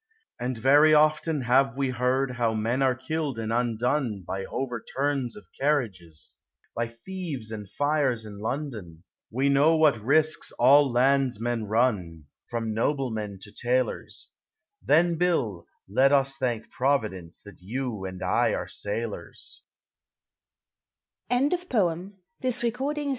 [0.41, 5.45] "And very often have we heard How men are killed and undone By overturns of
[5.59, 6.33] carriages,
[6.75, 9.03] By thieves and fires in London.
[9.29, 14.31] We know what risks all landsmen run, From noblemen to tailors;
[14.81, 19.61] Then, Bill, let us thank Providence That you and I are sailors."